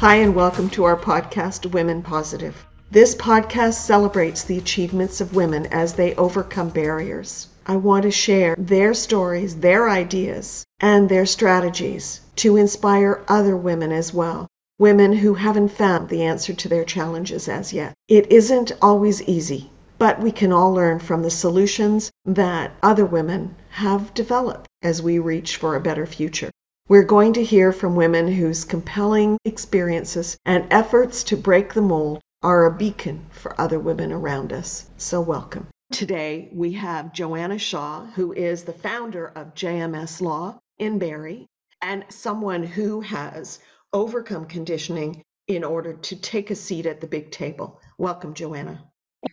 [0.00, 2.64] Hi, and welcome to our podcast, Women Positive.
[2.90, 7.48] This podcast celebrates the achievements of women as they overcome barriers.
[7.66, 13.92] I want to share their stories, their ideas, and their strategies to inspire other women
[13.92, 14.46] as well.
[14.78, 17.92] Women who haven't found the answer to their challenges as yet.
[18.08, 23.54] It isn't always easy, but we can all learn from the solutions that other women
[23.68, 26.48] have developed as we reach for a better future.
[26.90, 32.20] We're going to hear from women whose compelling experiences and efforts to break the mold
[32.42, 34.90] are a beacon for other women around us.
[34.96, 35.68] So, welcome.
[35.92, 41.46] Today, we have Joanna Shaw, who is the founder of JMS Law in Barrie
[41.80, 43.60] and someone who has
[43.92, 47.80] overcome conditioning in order to take a seat at the big table.
[47.98, 48.82] Welcome, Joanna.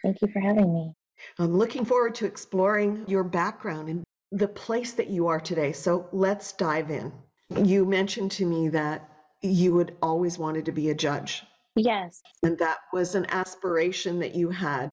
[0.04, 0.94] Thank you for having me.
[1.40, 5.72] I'm looking forward to exploring your background and the place that you are today.
[5.72, 7.12] So, let's dive in.
[7.56, 9.10] You mentioned to me that
[9.42, 11.44] you had always wanted to be a judge.
[11.76, 12.22] Yes.
[12.44, 14.90] And that was an aspiration that you had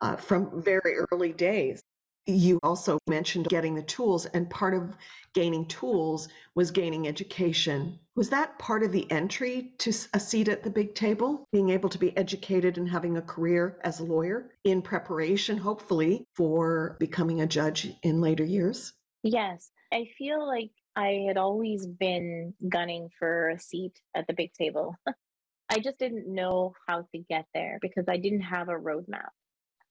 [0.00, 1.80] uh, from very early days.
[2.26, 4.94] You also mentioned getting the tools, and part of
[5.32, 7.98] gaining tools was gaining education.
[8.16, 11.46] Was that part of the entry to a seat at the big table?
[11.52, 16.26] Being able to be educated and having a career as a lawyer in preparation, hopefully,
[16.34, 18.92] for becoming a judge in later years?
[19.22, 19.70] Yes.
[19.90, 24.96] I feel like I had always been gunning for a seat at the big table.
[25.70, 29.28] I just didn't know how to get there because I didn't have a roadmap.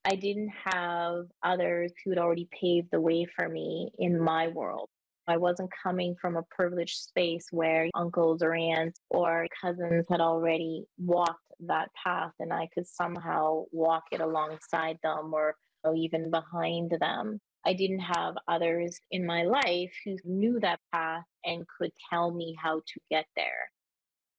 [0.04, 4.90] I didn't have others who had already paved the way for me in my world.
[5.30, 10.88] I wasn't coming from a privileged space where uncles or aunts or cousins had already
[10.98, 15.56] walked that path and I could somehow walk it alongside them or,
[15.96, 17.40] even behind them.
[17.68, 22.56] I didn't have others in my life who knew that path and could tell me
[22.58, 23.70] how to get there.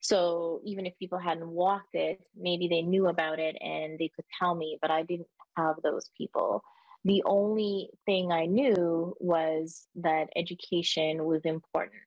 [0.01, 4.25] So even if people hadn't walked it, maybe they knew about it and they could
[4.39, 5.29] tell me, but I didn't
[5.59, 6.63] have those people.
[7.05, 12.01] The only thing I knew was that education was important.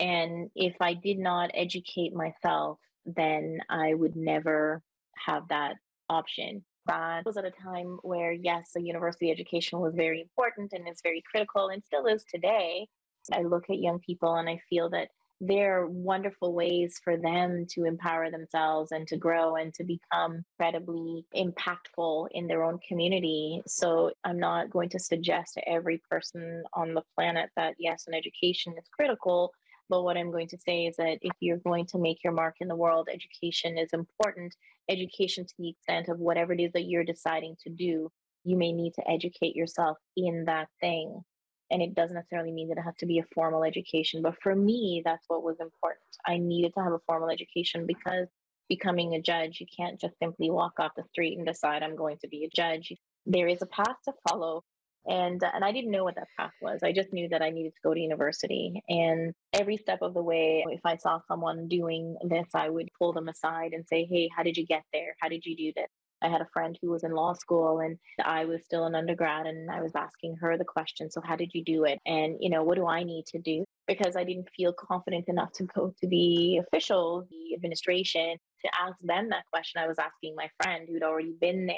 [0.00, 4.82] And if I did not educate myself, then I would never
[5.26, 5.74] have that
[6.08, 10.88] option that was at a time where, yes, a university education was very important and
[10.88, 12.88] is very critical and still is today.
[13.32, 15.08] I look at young people and I feel that
[15.40, 20.44] there are wonderful ways for them to empower themselves and to grow and to become
[20.58, 23.62] incredibly impactful in their own community.
[23.66, 28.14] So I'm not going to suggest to every person on the planet that yes, an
[28.14, 29.52] education is critical.
[29.88, 32.56] But what I'm going to say is that if you're going to make your mark
[32.60, 34.54] in the world, education is important.
[34.88, 38.10] Education to the extent of whatever it is that you're deciding to do,
[38.44, 41.22] you may need to educate yourself in that thing.
[41.70, 44.22] And it doesn't necessarily mean that it has to be a formal education.
[44.22, 46.06] But for me, that's what was important.
[46.26, 48.28] I needed to have a formal education because
[48.68, 52.18] becoming a judge, you can't just simply walk off the street and decide I'm going
[52.18, 52.92] to be a judge.
[53.26, 54.64] There is a path to follow
[55.08, 56.80] and uh, and I didn't know what that path was.
[56.82, 58.82] I just knew that I needed to go to university.
[58.88, 63.12] And every step of the way, if I saw someone doing this, I would pull
[63.12, 65.16] them aside and say, "Hey, how did you get there?
[65.20, 65.88] How did you do this?"
[66.22, 69.46] I had a friend who was in law school and I was still an undergrad
[69.46, 72.00] and I was asking her the question, so how did you do it?
[72.06, 73.64] And you know, what do I need to do?
[73.86, 78.98] Because I didn't feel confident enough to go to the official, the administration to ask
[79.00, 79.80] them that question.
[79.80, 81.76] I was asking my friend who'd already been there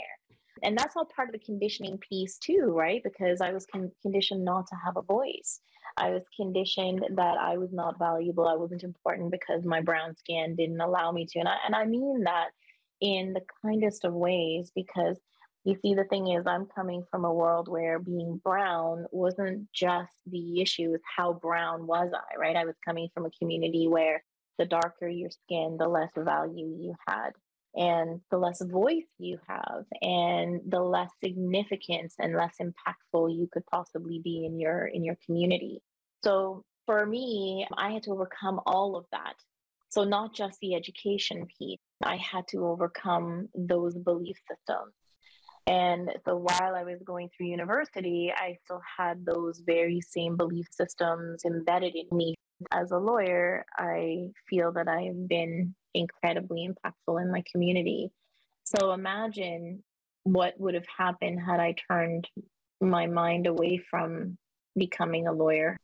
[0.62, 3.02] and that's all part of the conditioning piece too right?
[3.02, 5.60] Because i was con- conditioned not to have a voice.
[5.96, 10.56] I was conditioned that i was not valuable i wasn't important because my brown skin
[10.56, 11.38] didn't allow me to.
[11.38, 12.48] And i, and I mean that
[13.00, 15.16] in the kindest of ways because
[15.64, 20.12] you see the thing is i'm coming from a world where being brown wasn't just
[20.26, 22.56] the issue with how brown was i right?
[22.56, 24.22] I was coming from a community where
[24.58, 27.30] the darker your skin the less value you had
[27.74, 33.64] and the less voice you have and the less significance and less impactful you could
[33.66, 35.80] possibly be in your in your community.
[36.22, 39.34] So for me i had to overcome all of that.
[39.88, 44.94] So not just the education piece i had to overcome those belief systems.
[45.66, 50.66] And so while I was going through university, I still had those very same belief
[50.70, 52.34] systems embedded in me.
[52.70, 58.10] As a lawyer, I feel that I've been incredibly impactful in my community.
[58.64, 59.82] So imagine
[60.24, 62.28] what would have happened had I turned
[62.80, 64.38] my mind away from
[64.76, 65.76] becoming a lawyer.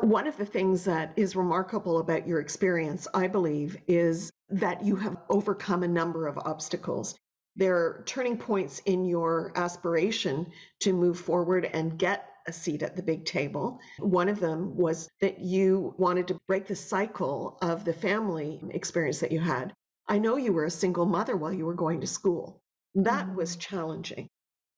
[0.00, 4.96] One of the things that is remarkable about your experience, I believe, is that you
[4.96, 7.16] have overcome a number of obstacles.
[7.56, 12.96] There are turning points in your aspiration to move forward and get a seat at
[12.96, 13.80] the big table.
[13.98, 19.20] One of them was that you wanted to break the cycle of the family experience
[19.20, 19.74] that you had.
[20.08, 22.60] I know you were a single mother while you were going to school.
[22.94, 23.36] That mm-hmm.
[23.36, 24.28] was challenging.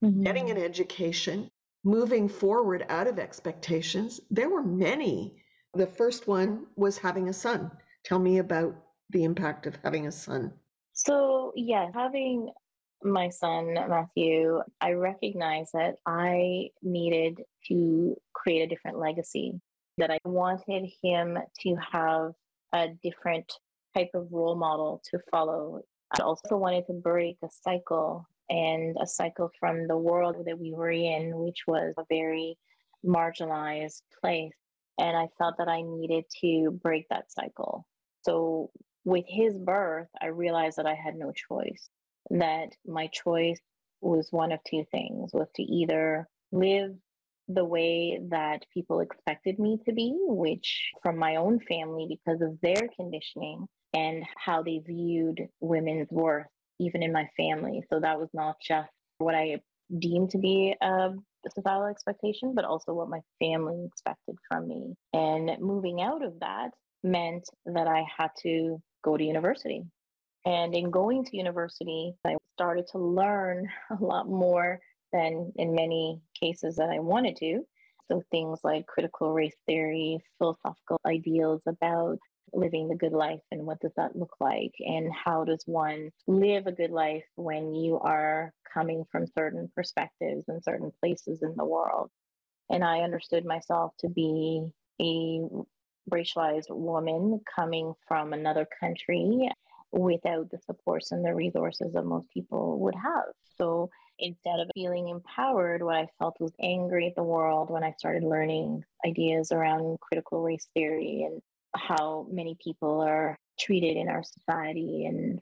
[0.05, 0.22] Mm-hmm.
[0.22, 1.49] Getting an education,
[1.84, 4.20] moving forward out of expectations.
[4.31, 5.43] There were many.
[5.75, 7.70] The first one was having a son.
[8.05, 8.75] Tell me about
[9.11, 10.52] the impact of having a son.
[10.93, 12.50] So, yeah, having
[13.02, 19.61] my son, Matthew, I recognized that I needed to create a different legacy,
[19.99, 22.32] that I wanted him to have
[22.73, 23.50] a different
[23.94, 25.81] type of role model to follow.
[26.19, 30.73] I also wanted to break a cycle and a cycle from the world that we
[30.73, 32.58] were in, which was a very
[33.05, 34.52] marginalized place.
[34.99, 37.87] And I felt that I needed to break that cycle.
[38.23, 38.70] So,
[39.05, 41.88] with his birth, I realized that I had no choice,
[42.31, 43.61] that my choice
[44.00, 46.93] was one of two things was to either live
[47.49, 52.58] the way that people expected me to be, which from my own family, because of
[52.62, 56.46] their conditioning and how they viewed women's worth,
[56.78, 57.82] even in my family.
[57.93, 58.88] So that was not just
[59.19, 59.61] what I
[59.99, 61.11] deemed to be a
[61.56, 64.94] societal expectation, but also what my family expected from me.
[65.12, 66.70] And moving out of that
[67.02, 69.82] meant that I had to go to university.
[70.44, 74.81] And in going to university, I started to learn a lot more
[75.12, 77.60] than in many cases that I wanted to.
[78.08, 82.19] So things like critical race theory, philosophical ideals about
[82.52, 86.66] living the good life and what does that look like and how does one live
[86.66, 91.64] a good life when you are coming from certain perspectives and certain places in the
[91.64, 92.10] world
[92.69, 94.62] and i understood myself to be
[95.00, 95.40] a
[96.12, 99.48] racialized woman coming from another country
[99.92, 103.25] without the supports and the resources that most people would have.
[103.58, 107.92] So instead of feeling empowered, what I felt was angry at the world when I
[107.98, 111.40] started learning ideas around critical race theory and
[111.75, 115.40] how many people are treated in our society and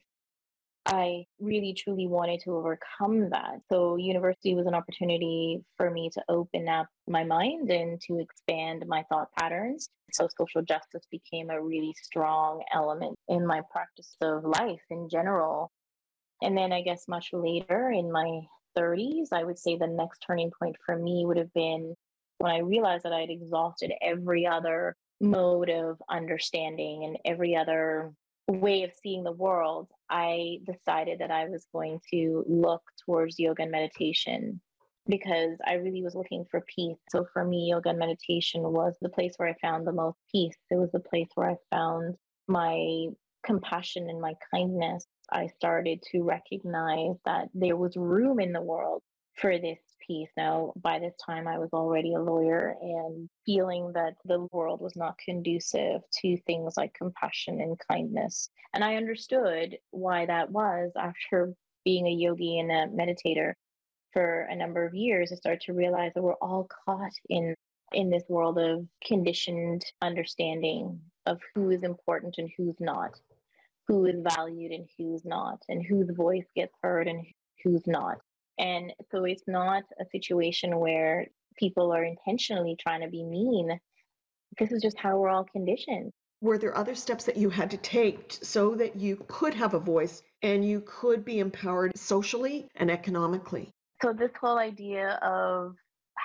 [0.90, 3.60] I really truly wanted to overcome that.
[3.70, 8.86] So, university was an opportunity for me to open up my mind and to expand
[8.88, 9.90] my thought patterns.
[10.12, 15.70] So, social justice became a really strong element in my practice of life in general.
[16.40, 18.40] And then, I guess, much later in my
[18.76, 21.94] 30s, I would say the next turning point for me would have been
[22.38, 28.12] when I realized that I had exhausted every other mode of understanding and every other
[28.48, 33.62] way of seeing the world, I decided that I was going to look towards yoga
[33.62, 34.60] and meditation
[35.06, 36.98] because I really was looking for peace.
[37.10, 40.56] So for me, yoga and meditation was the place where I found the most peace.
[40.70, 42.16] It was the place where I found
[42.46, 43.06] my
[43.44, 45.06] compassion and my kindness.
[45.30, 49.02] I started to recognize that there was room in the world
[49.34, 50.28] for this peace.
[50.36, 54.94] Now, by this time, I was already a lawyer and feeling that the world was
[54.94, 58.50] not conducive to things like compassion and kindness.
[58.74, 63.54] And I understood why that was after being a yogi and a meditator
[64.12, 65.32] for a number of years.
[65.32, 67.54] I started to realize that we're all caught in
[67.92, 73.18] in this world of conditioned understanding of who is important and who's not,
[73.86, 77.24] who is valued and who's not, and whose voice gets heard and
[77.64, 78.18] who's not.
[78.58, 81.28] And so it's not a situation where
[81.58, 83.78] people are intentionally trying to be mean.
[84.58, 86.12] This is just how we're all conditioned.
[86.40, 89.80] Were there other steps that you had to take so that you could have a
[89.80, 93.70] voice and you could be empowered socially and economically?
[94.00, 95.74] So, this whole idea of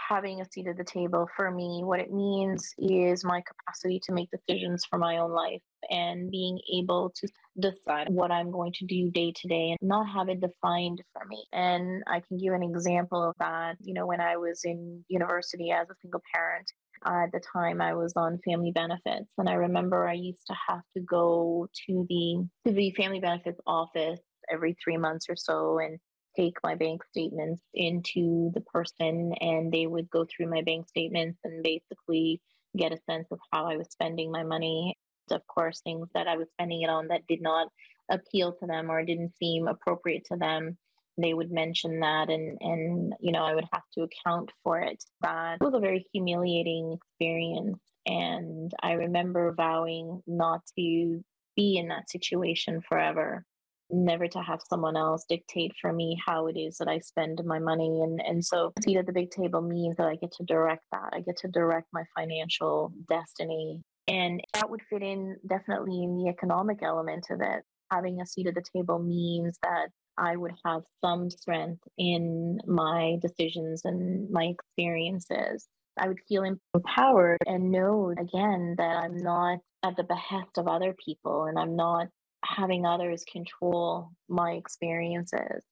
[0.10, 4.13] having a seat at the table for me, what it means is my capacity to
[4.13, 7.28] make decisions for my own life and being able to
[7.60, 11.25] decide what I'm going to do day to day and not have it defined for
[11.28, 11.44] me.
[11.54, 13.75] And I can give an example of that.
[13.82, 16.72] You know, when I was in university as a single parent,
[17.06, 20.84] at the time I was on family benefits and I remember I used to have
[20.96, 26.00] to go to the to the family benefits office every 3 months or so and
[26.36, 31.40] take my bank statements into the person and they would go through my bank statements
[31.44, 32.42] and basically
[32.75, 34.98] get a sense of how I was spending my money.
[35.32, 37.68] Of course, things that I was spending it on that did not
[38.10, 40.77] appeal to them or didn't seem appropriate to them,
[41.18, 45.03] they would mention that and and you know, I would have to account for it.
[45.22, 51.24] That was a very humiliating experience and I remember vowing not to
[51.56, 53.46] be in that situation forever
[53.94, 57.60] never to have someone else dictate for me how it is that I spend my
[57.60, 58.01] money.
[58.01, 61.12] And, and so seat at the big table means that I get to direct that.
[61.13, 63.82] I get to direct my financial destiny.
[64.07, 67.63] And that would fit in definitely in the economic element of it.
[67.91, 73.17] Having a seat at the table means that I would have some strength in my
[73.22, 75.67] decisions and my experiences.
[75.98, 76.43] I would feel
[76.74, 81.75] empowered and know again that I'm not at the behest of other people and I'm
[81.75, 82.07] not
[82.43, 85.63] having others control my experiences.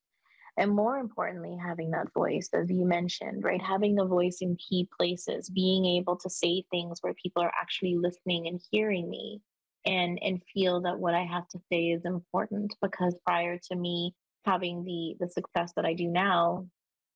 [0.57, 3.61] And more importantly, having that voice, as you mentioned, right?
[3.61, 7.95] Having a voice in key places, being able to say things where people are actually
[7.95, 9.41] listening and hearing me
[9.85, 14.13] and and feel that what I have to say is important because prior to me
[14.45, 16.67] having the the success that I do now,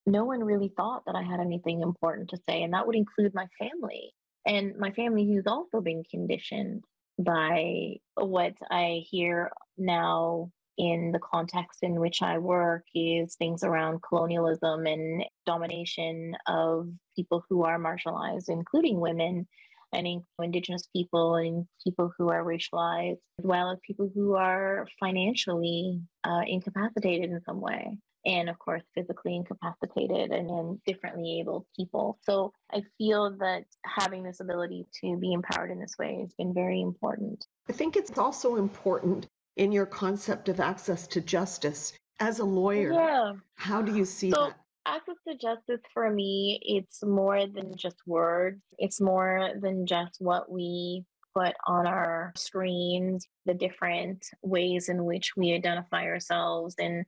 [0.06, 3.34] no one really thought that I had anything important to say and that would include
[3.36, 4.14] my family
[4.46, 6.84] and my family who's also been conditioned
[7.20, 14.02] by what I hear now in the context in which I work is things around
[14.02, 19.48] colonialism and domination of people who are marginalized, including women
[19.94, 26.02] and indigenous people and people who are racialized, as well as people who are financially
[26.24, 27.98] uh, incapacitated in some way.
[28.26, 32.18] And of course, physically incapacitated and, and differently able people.
[32.24, 36.54] So I feel that having this ability to be empowered in this way has been
[36.54, 37.46] very important.
[37.70, 42.94] I think it's also important in your concept of access to justice as a lawyer.
[42.94, 43.34] Yeah.
[43.56, 44.56] How do you see so, that?
[44.86, 48.62] access to justice for me, it's more than just words.
[48.78, 51.04] It's more than just what we
[51.36, 57.06] put on our screens, the different ways in which we identify ourselves and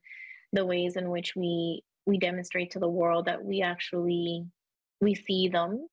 [0.52, 4.46] the ways in which we we demonstrate to the world that we actually
[5.00, 5.86] we see them.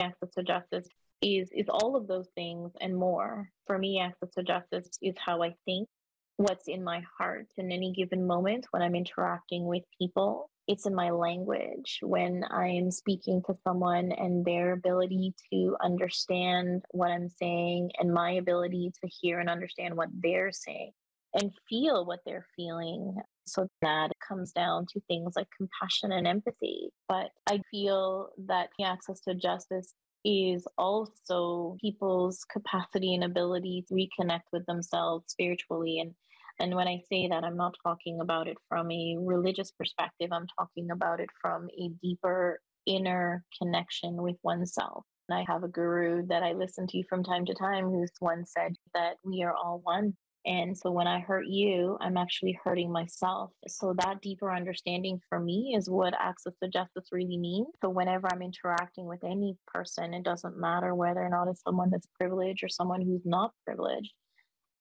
[0.00, 0.88] Access to justice
[1.22, 3.48] is is all of those things and more.
[3.66, 5.88] For me, access to justice is how I think,
[6.36, 10.94] what's in my heart in any given moment when I'm interacting with people it's in
[10.94, 17.90] my language when I'm speaking to someone and their ability to understand what I'm saying
[17.98, 20.92] and my ability to hear and understand what they're saying
[21.34, 23.16] and feel what they're feeling.
[23.46, 26.90] So that comes down to things like compassion and empathy.
[27.08, 33.94] But I feel that the access to justice is also people's capacity and ability to
[33.94, 36.14] reconnect with themselves spiritually and
[36.60, 40.46] and when I say that, I'm not talking about it from a religious perspective, I'm
[40.58, 45.04] talking about it from a deeper inner connection with oneself.
[45.28, 48.52] And I have a guru that I listen to from time to time who's once
[48.52, 50.16] said that we are all one.
[50.44, 53.52] And so when I hurt you, I'm actually hurting myself.
[53.68, 57.68] So that deeper understanding for me is what access to justice really means.
[57.80, 61.90] So whenever I'm interacting with any person, it doesn't matter whether or not it's someone
[61.90, 64.12] that's privileged or someone who's not privileged.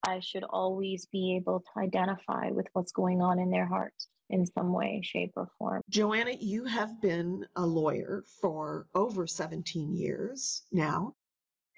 [0.03, 4.45] I should always be able to identify with what's going on in their hearts in
[4.47, 5.81] some way, shape, or form.
[5.89, 11.13] Joanna, you have been a lawyer for over 17 years now,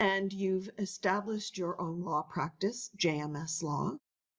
[0.04, 3.94] and you've established your own law practice, JMS Law,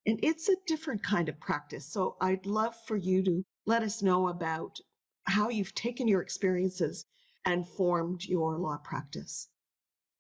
[0.04, 1.86] and it's a different kind of practice.
[1.86, 4.78] So I'd love for you to let us know about
[5.24, 7.06] how you've taken your experiences
[7.46, 9.48] and formed your law practice.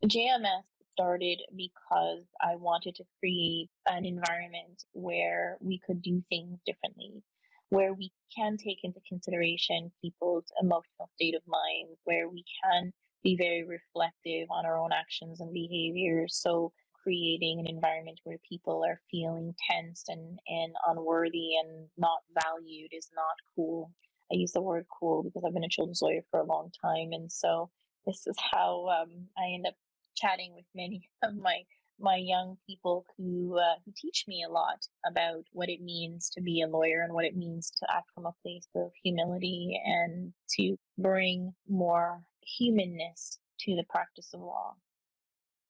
[0.06, 0.62] JMS
[0.94, 7.22] started because I wanted to create an environment where we could do things differently,
[7.68, 12.94] where we can take into consideration people's emotional state of mind, where we can
[13.24, 16.36] be very reflective on our own actions and behaviors.
[16.36, 22.90] So creating an environment where people are feeling tense and, and unworthy and not valued
[22.92, 23.90] is not cool.
[24.32, 27.10] I use the word cool because I've been a children's lawyer for a long time.
[27.12, 27.70] And so
[28.06, 29.74] this is how um, I end up
[30.16, 31.62] chatting with many of my
[32.04, 36.42] my young people who uh, who teach me a lot about what it means to
[36.42, 40.32] be a lawyer and what it means to act from a place of humility and
[40.56, 44.74] to bring more humanness to the practice of law.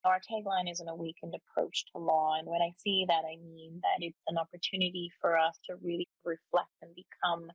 [0.05, 3.81] Our tagline is an awakened approach to law, and when I say that, I mean
[3.81, 7.51] that it's an opportunity for us to really reflect and become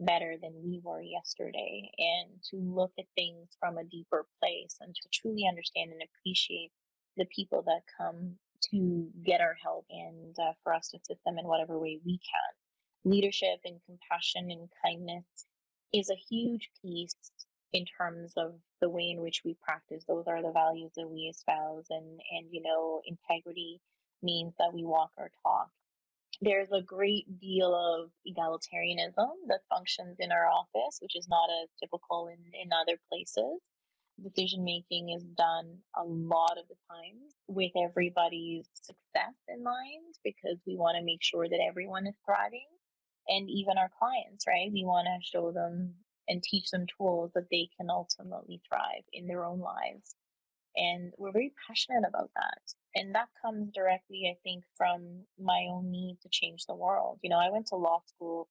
[0.00, 4.92] better than we were yesterday and to look at things from a deeper place and
[4.92, 6.72] to truly understand and appreciate
[7.16, 8.36] the people that come
[8.70, 12.18] to get our help and uh, for us to assist them in whatever way we
[12.18, 13.10] can.
[13.12, 15.24] Leadership and compassion and kindness
[15.92, 17.14] is a huge piece
[17.72, 20.04] in terms of the way in which we practice.
[20.08, 23.80] Those are the values that we espouse and, and you know, integrity
[24.22, 25.68] means that we walk our talk
[26.40, 31.68] there's a great deal of egalitarianism that functions in our office, which is not as
[31.80, 33.60] typical in, in other places.
[34.22, 40.58] Decision making is done a lot of the times with everybody's success in mind because
[40.66, 42.66] we want to make sure that everyone is thriving
[43.28, 44.70] and even our clients, right?
[44.72, 45.94] We want to show them
[46.28, 50.14] and teach them tools that they can ultimately thrive in their own lives.
[50.76, 52.60] And we're very passionate about that.
[52.94, 57.18] And that comes directly, I think, from my own need to change the world.
[57.22, 58.48] You know, I went to law school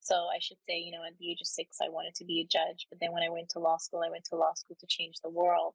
[0.00, 2.40] So I should say, you know, at the age of six, I wanted to be
[2.40, 2.86] a judge.
[2.90, 5.16] But then when I went to law school, I went to law school to change
[5.22, 5.74] the world.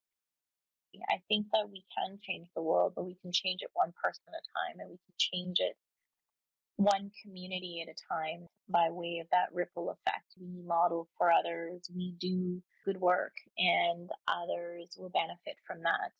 [1.09, 4.23] I think that we can change the world, but we can change it one person
[4.27, 5.75] at a time and we can change it
[6.77, 10.33] one community at a time by way of that ripple effect.
[10.39, 16.11] We model for others, we do good work, and others will benefit from that.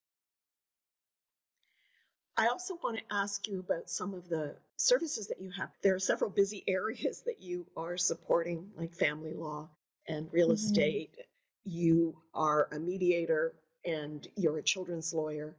[2.35, 5.69] I also want to ask you about some of the services that you have.
[5.81, 9.69] There are several busy areas that you are supporting, like family law
[10.07, 10.55] and real mm-hmm.
[10.55, 11.15] estate.
[11.63, 13.53] You are a mediator
[13.85, 15.55] and you're a children's lawyer.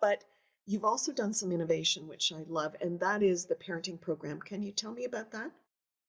[0.00, 0.22] But
[0.66, 4.40] you've also done some innovation, which I love, and that is the parenting program.
[4.40, 5.50] Can you tell me about that?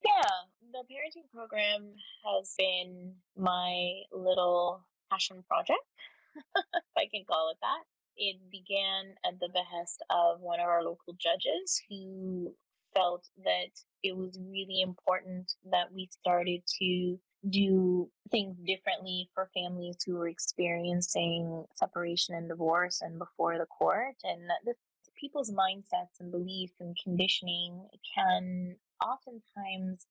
[0.04, 0.30] Yeah,
[0.72, 1.94] the parenting program
[2.26, 4.82] has been my little
[5.12, 5.80] passion project,
[6.36, 6.64] if
[6.98, 7.84] I can call it that.
[8.18, 12.54] It began at the behest of one of our local judges who
[12.94, 13.72] felt that
[14.04, 17.18] it was really important that we started to
[17.50, 24.16] do things differently for families who were experiencing separation and divorce and before the court.
[24.24, 24.78] And that this,
[25.20, 30.06] people's mindsets and beliefs and conditioning can oftentimes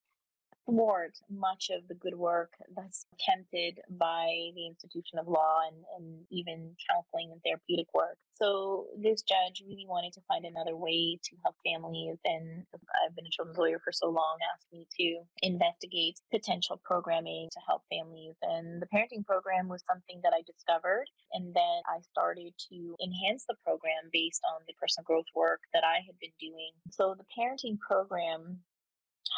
[0.66, 6.24] thwart much of the good work that's attempted by the institution of law and, and
[6.30, 8.16] even counseling and therapeutic work.
[8.34, 13.26] So this judge really wanted to find another way to help families and I've been
[13.26, 18.34] a children's lawyer for so long asked me to investigate potential programming to help families
[18.42, 23.44] and the parenting program was something that I discovered and then I started to enhance
[23.46, 26.72] the program based on the personal growth work that I had been doing.
[26.90, 28.58] So the parenting program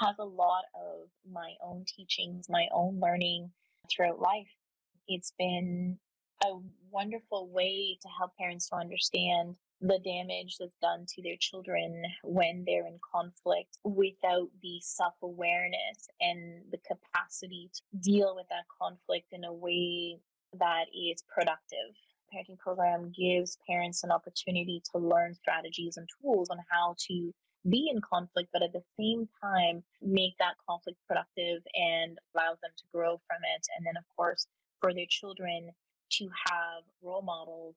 [0.00, 3.50] has a lot of my own teachings, my own learning
[3.90, 4.50] throughout life.
[5.08, 5.98] It's been
[6.44, 6.48] a
[6.90, 12.64] wonderful way to help parents to understand the damage that's done to their children when
[12.66, 19.26] they're in conflict without the self awareness and the capacity to deal with that conflict
[19.32, 20.19] in a way
[20.58, 21.95] that is productive.
[22.32, 27.32] Parenting program gives parents an opportunity to learn strategies and tools on how to
[27.68, 32.72] be in conflict, but at the same time, make that conflict productive and allows them
[32.76, 33.66] to grow from it.
[33.76, 34.46] And then, of course,
[34.80, 35.70] for their children
[36.12, 37.74] to have role models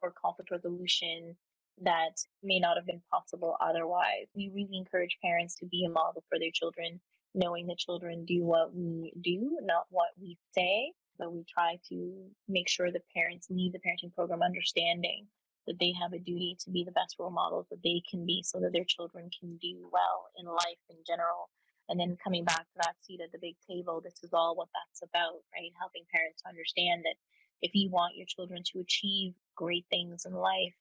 [0.00, 1.36] for conflict resolution
[1.82, 4.26] that may not have been possible otherwise.
[4.34, 7.00] We really encourage parents to be a model for their children,
[7.34, 10.92] knowing that children do what we do, not what we say.
[11.18, 12.12] But we try to
[12.48, 15.26] make sure the parents leave the parenting program understanding
[15.68, 18.42] that they have a duty to be the best role models that they can be
[18.42, 21.50] so that their children can do well in life in general.
[21.88, 24.68] And then coming back to that seat at the big table, this is all what
[24.74, 25.70] that's about, right?
[25.78, 27.14] Helping parents understand that
[27.62, 30.74] if you want your children to achieve great things in life,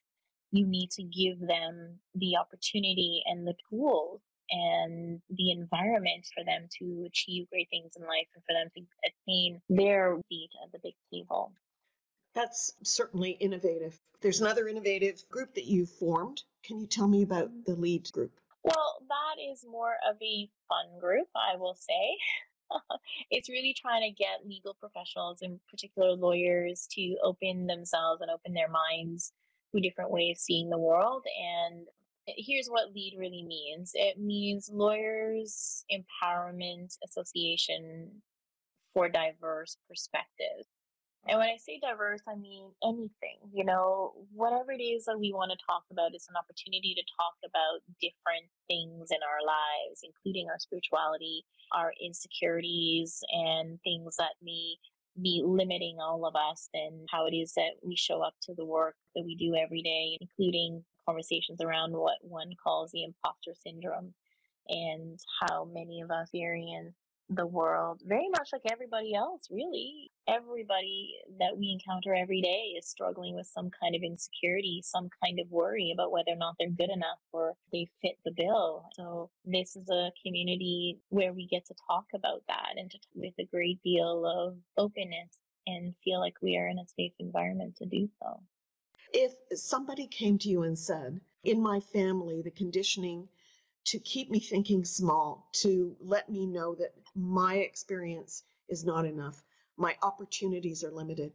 [0.52, 6.68] you need to give them the opportunity and the tools and the environment for them
[6.80, 10.80] to achieve great things in life and for them to attain their seat at the
[10.84, 11.52] big table.
[12.38, 14.00] That's certainly innovative.
[14.22, 16.44] There's another innovative group that you've formed.
[16.64, 18.32] Can you tell me about the LEAD group?
[18.64, 22.70] Well, that is more of a fun group, I will say.
[23.32, 28.54] it's really trying to get legal professionals, in particular lawyers, to open themselves and open
[28.54, 29.34] their minds
[29.74, 31.24] to different ways of seeing the world.
[31.42, 31.88] And
[32.28, 38.12] here's what LEAD really means it means Lawyers Empowerment Association
[38.94, 40.68] for Diverse Perspectives.
[41.30, 45.34] And when I say diverse, I mean anything, you know, whatever it is that we
[45.34, 50.04] want to talk about is an opportunity to talk about different things in our lives,
[50.04, 54.76] including our spirituality, our insecurities, and things that may
[55.22, 58.66] be limiting all of us and how it is that we show up to the
[58.66, 64.14] work that we do every day, including conversations around what one calls the imposter syndrome
[64.70, 66.94] and how many of us experience
[67.30, 70.12] the world very much like everybody else, really.
[70.28, 75.40] Everybody that we encounter every day is struggling with some kind of insecurity, some kind
[75.40, 78.86] of worry about whether or not they're good enough or they fit the bill.
[78.96, 83.34] So this is a community where we get to talk about that and to with
[83.40, 87.86] a great deal of openness and feel like we are in a safe environment to
[87.86, 88.42] do so.
[89.14, 93.30] If somebody came to you and said, in my family, the conditioning
[93.88, 99.42] to keep me thinking small, to let me know that my experience is not enough,
[99.78, 101.32] my opportunities are limited.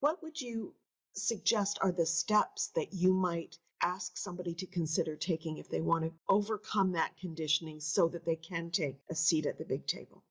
[0.00, 0.74] What would you
[1.14, 6.04] suggest are the steps that you might ask somebody to consider taking if they want
[6.04, 10.24] to overcome that conditioning so that they can take a seat at the big table?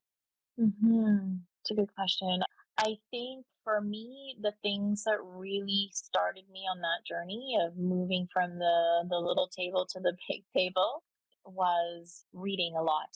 [0.60, 1.36] Mm-hmm.
[1.62, 2.42] It's a good question.
[2.80, 8.28] I think for me, the things that really started me on that journey of moving
[8.34, 11.04] from the, the little table to the big table
[11.46, 13.10] was reading a lot.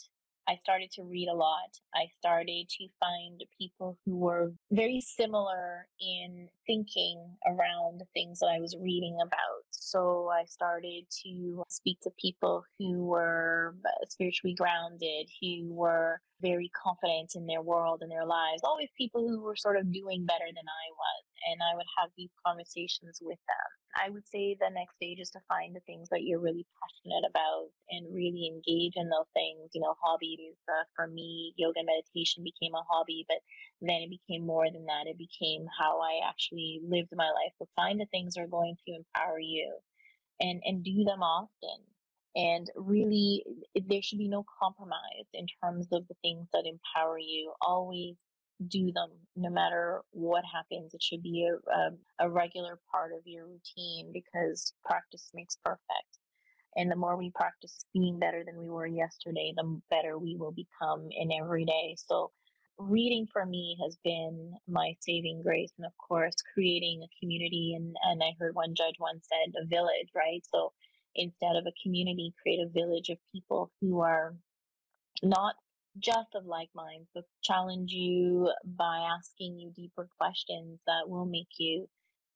[0.45, 1.79] I started to read a lot.
[1.95, 8.47] I started to find people who were very similar in thinking around the things that
[8.47, 9.63] I was reading about.
[9.71, 13.75] So I started to speak to people who were
[14.09, 19.39] spiritually grounded, who were very confident in their world and their lives, always people who
[19.39, 21.23] were sort of doing better than I was.
[21.49, 23.69] And I would have these conversations with them.
[23.95, 27.29] I would say the next stage is to find the things that you're really passionate
[27.29, 29.69] about and really engage in those things.
[29.73, 33.37] You know, hobbies uh, for me, yoga and meditation became a hobby, but
[33.81, 35.07] then it became more than that.
[35.07, 37.53] It became how I actually lived my life.
[37.59, 39.77] So find the things that are going to empower you
[40.39, 41.83] and, and do them often.
[42.35, 47.53] And really, there should be no compromise in terms of the things that empower you.
[47.61, 48.15] Always
[48.67, 50.93] do them no matter what happens.
[50.93, 56.19] It should be a, a, a regular part of your routine because practice makes perfect.
[56.75, 60.51] And the more we practice being better than we were yesterday, the better we will
[60.53, 61.95] become in every day.
[61.97, 62.31] So,
[62.79, 65.71] reading for me has been my saving grace.
[65.77, 67.73] And of course, creating a community.
[67.75, 70.41] And, and I heard one judge once said a village, right?
[70.51, 70.73] So,
[71.15, 74.35] instead of a community, create a village of people who are
[75.21, 75.55] not
[75.99, 81.59] just of like minds, but challenge you by asking you deeper questions that will make
[81.59, 81.87] you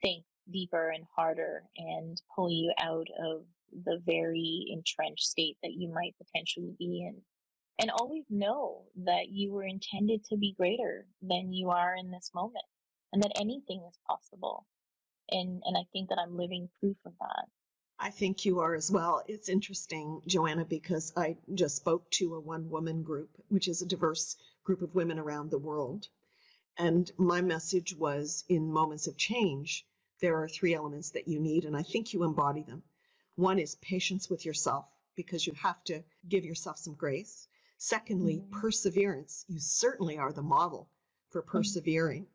[0.02, 3.44] think deeper and harder and pull you out of
[3.84, 7.22] the very entrenched state that you might potentially be in.
[7.80, 12.32] And always know that you were intended to be greater than you are in this
[12.34, 12.66] moment
[13.14, 14.66] and that anything is possible.
[15.30, 17.46] And, and I think that I'm living proof of that.
[18.00, 19.24] I think you are as well.
[19.28, 23.88] It's interesting, Joanna, because I just spoke to a one woman group, which is a
[23.88, 26.08] diverse group of women around the world.
[26.78, 29.88] And my message was in moments of change,
[30.22, 32.84] there are three elements that you need, and I think you embody them.
[33.36, 37.48] One is patience with yourself, because you have to give yourself some grace.
[37.80, 38.60] Secondly, mm-hmm.
[38.60, 39.44] perseverance.
[39.48, 40.90] You certainly are the model
[41.30, 41.52] for mm-hmm.
[41.52, 42.24] persevering.
[42.24, 42.32] Mm-hmm.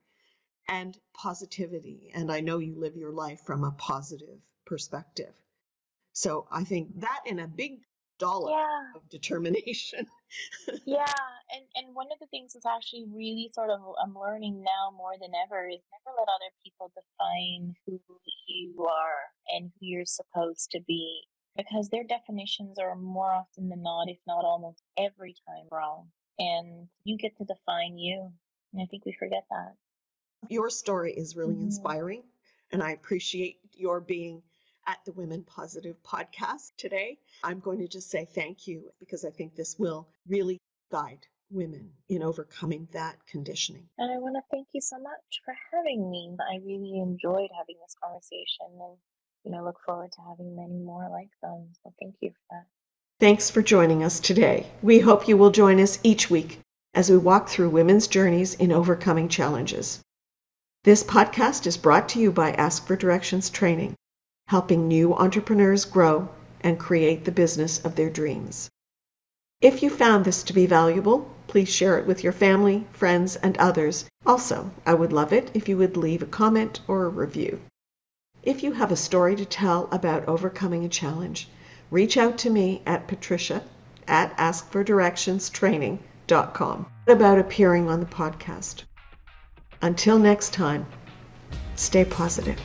[0.68, 2.10] And positivity.
[2.14, 5.34] And I know you live your life from a positive perspective.
[6.12, 7.80] So I think that in a big
[8.18, 9.00] dollop yeah.
[9.00, 10.06] of determination.
[10.86, 11.04] yeah,
[11.50, 15.14] and and one of the things that's actually really sort of I'm learning now more
[15.20, 18.00] than ever is never let other people define who
[18.46, 21.22] you are and who you're supposed to be
[21.56, 26.08] because their definitions are more often than not, if not almost every time wrong.
[26.38, 28.30] And you get to define you.
[28.72, 29.74] And I think we forget that.
[30.48, 31.64] Your story is really mm-hmm.
[31.64, 32.22] inspiring,
[32.72, 34.42] and I appreciate your being
[34.86, 37.18] at the Women Positive podcast today.
[37.42, 41.92] I'm going to just say thank you because I think this will really guide women
[42.08, 43.88] in overcoming that conditioning.
[43.98, 46.34] And I want to thank you so much for having me.
[46.40, 48.96] I really enjoyed having this conversation and
[49.44, 51.68] you know look forward to having many more like them.
[51.82, 52.66] So thank you for that.
[53.20, 54.66] Thanks for joining us today.
[54.82, 56.60] We hope you will join us each week
[56.94, 60.02] as we walk through women's journeys in overcoming challenges.
[60.84, 63.94] This podcast is brought to you by Ask for Directions Training
[64.46, 66.28] helping new entrepreneurs grow
[66.60, 68.70] and create the business of their dreams.
[69.60, 73.56] If you found this to be valuable, please share it with your family, friends, and
[73.58, 74.06] others.
[74.26, 77.60] Also, I would love it if you would leave a comment or a review.
[78.42, 81.48] If you have a story to tell about overcoming a challenge,
[81.92, 83.62] reach out to me at patricia
[84.08, 88.82] at askfordirectionstraining.com about appearing on the podcast.
[89.80, 90.86] Until next time,
[91.76, 92.58] stay positive.